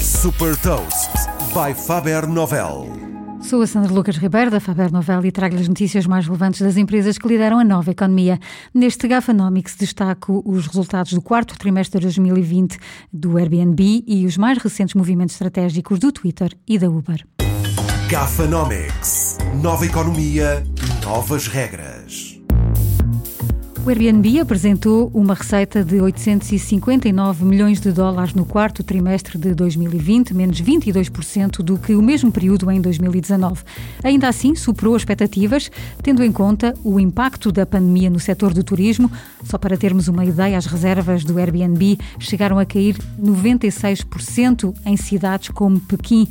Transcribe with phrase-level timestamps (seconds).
[0.00, 1.10] Super Toast
[1.52, 2.88] by Faber Novel.
[3.42, 6.78] Sou a Sandra Lucas Ribeiro da Faber Novel e trago-lhe as notícias mais relevantes das
[6.78, 8.38] empresas que lideram a nova economia.
[8.72, 12.78] Neste Gafanomics destaco os resultados do quarto trimestre de 2020
[13.12, 17.22] do Airbnb e os mais recentes movimentos estratégicos do Twitter e da Uber.
[18.08, 19.36] Gafanomics.
[19.62, 20.64] Nova economia,
[21.04, 21.89] novas regras.
[23.82, 30.34] O Airbnb apresentou uma receita de 859 milhões de dólares no quarto trimestre de 2020,
[30.34, 33.62] menos 22% do que o mesmo período em 2019.
[34.04, 35.70] Ainda assim, superou as expectativas,
[36.02, 39.10] tendo em conta o impacto da pandemia no setor do turismo.
[39.44, 45.48] Só para termos uma ideia, as reservas do Airbnb chegaram a cair 96% em cidades
[45.48, 46.28] como Pequim,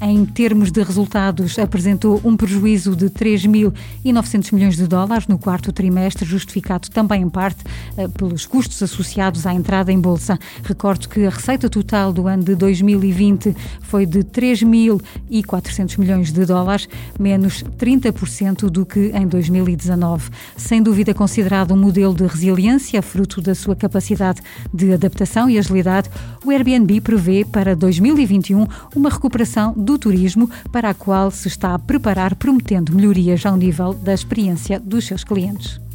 [0.00, 6.24] em termos de resultados, apresentou um prejuízo de 3.900 milhões de dólares no quarto trimestre,
[6.24, 7.64] justificado também em parte
[7.96, 10.38] eh, pelos custos associados à entrada em bolsa.
[10.62, 16.88] Recordo que a receita total do ano de 2020 foi de 3.400 milhões de dólares,
[17.18, 20.30] menos 30% do que em 2019.
[20.56, 24.40] Sem dúvida considerado um modelo de resiliência, fruto da sua capacidade
[24.72, 26.10] de adaptação e agilidade,
[26.44, 31.78] o Airbnb prevê para 2021 uma recuperação do turismo, para a qual se está a
[31.78, 35.85] preparar, prometendo melhorias ao nível da experiência dos seus clientes.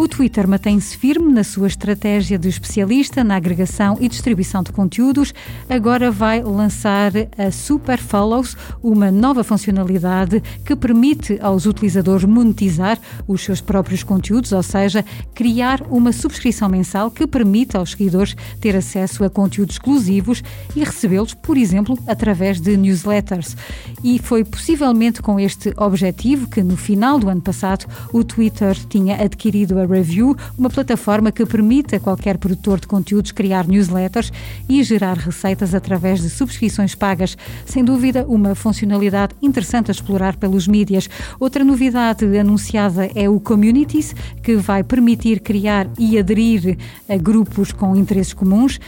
[0.00, 5.34] O Twitter mantém-se firme na sua estratégia de especialista na agregação e distribuição de conteúdos.
[5.68, 12.98] Agora vai lançar a Super Follows, uma nova funcionalidade que permite aos utilizadores monetizar
[13.28, 18.74] os seus próprios conteúdos, ou seja, criar uma subscrição mensal que permite aos seguidores ter
[18.74, 20.42] acesso a conteúdos exclusivos
[20.74, 23.54] e recebê-los, por exemplo, através de newsletters.
[24.02, 29.22] E foi possivelmente com este objetivo que, no final do ano passado, o Twitter tinha
[29.22, 34.32] adquirido a Review, uma plataforma que permite a qualquer produtor de conteúdos criar newsletters
[34.68, 37.36] e gerar receitas através de subscrições pagas.
[37.66, 41.08] Sem dúvida, uma funcionalidade interessante a explorar pelos mídias.
[41.38, 47.96] Outra novidade anunciada é o Communities, que vai permitir criar e aderir a grupos com
[47.96, 48.78] interesses comuns.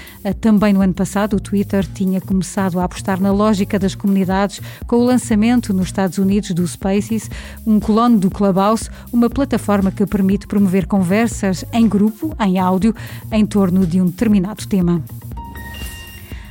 [0.40, 4.96] Também no ano passado, o Twitter tinha começado a apostar na lógica das comunidades com
[4.96, 7.30] o lançamento nos Estados Unidos do Spaces,
[7.66, 12.94] um clone do Clubhouse, uma plataforma que permite promover conversas em grupo, em áudio,
[13.32, 15.02] em torno de um determinado tema.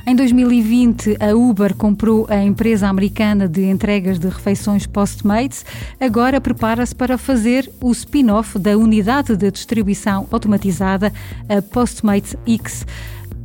[0.04, 5.64] Em 2020, a Uber comprou a empresa americana de entregas de refeições Postmates.
[6.00, 11.12] Agora prepara-se para fazer o spin-off da unidade de distribuição automatizada,
[11.48, 12.84] a Postmates X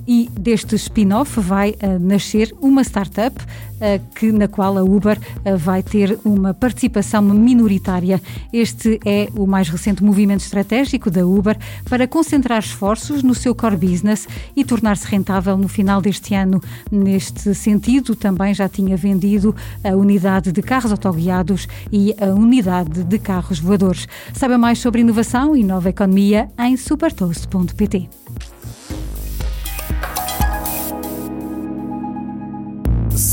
[0.08, 5.58] e deste spin-off vai uh, nascer uma startup uh, que, na qual a Uber uh,
[5.58, 8.22] vai ter uma participação minoritária.
[8.54, 11.58] Este é o mais recente movimento estratégico da Uber
[11.90, 16.62] para concentrar esforços no seu core business e tornar-se rentável no final deste ano.
[16.90, 23.20] Neste sentido, também já tinha vendido a unidade de carros autoguiados e a unidade de
[23.20, 24.08] carros voadores.
[24.34, 28.10] Saiba mais sobre inovação e nova economia em supertoast.pt.